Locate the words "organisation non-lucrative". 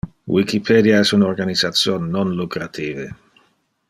1.27-3.09